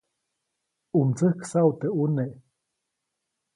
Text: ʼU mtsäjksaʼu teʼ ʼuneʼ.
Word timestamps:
ʼU 0.93 0.99
mtsäjksaʼu 1.09 1.69
teʼ 1.79 1.93
ʼuneʼ. 1.97 2.33